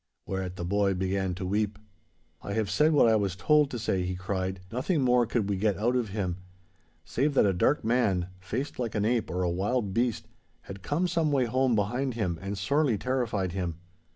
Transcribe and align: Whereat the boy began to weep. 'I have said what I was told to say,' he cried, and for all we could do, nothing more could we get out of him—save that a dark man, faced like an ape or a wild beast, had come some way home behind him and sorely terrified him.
Whereat 0.25 0.55
the 0.55 0.65
boy 0.65 0.95
began 0.95 1.35
to 1.35 1.45
weep. 1.45 1.77
'I 2.41 2.53
have 2.53 2.71
said 2.71 2.91
what 2.91 3.07
I 3.07 3.15
was 3.15 3.35
told 3.35 3.69
to 3.69 3.77
say,' 3.77 4.01
he 4.03 4.15
cried, 4.15 4.55
and 4.71 4.71
for 4.71 4.71
all 4.71 4.71
we 4.71 4.71
could 4.71 4.71
do, 4.71 4.75
nothing 4.77 5.01
more 5.03 5.25
could 5.27 5.47
we 5.47 5.57
get 5.57 5.77
out 5.77 5.95
of 5.95 6.09
him—save 6.09 7.35
that 7.35 7.45
a 7.45 7.53
dark 7.53 7.83
man, 7.83 8.29
faced 8.39 8.79
like 8.79 8.95
an 8.95 9.05
ape 9.05 9.29
or 9.29 9.43
a 9.43 9.49
wild 9.51 9.93
beast, 9.93 10.27
had 10.61 10.81
come 10.81 11.07
some 11.07 11.31
way 11.31 11.45
home 11.45 11.75
behind 11.75 12.15
him 12.15 12.39
and 12.41 12.57
sorely 12.57 12.97
terrified 12.97 13.51
him. 13.51 13.75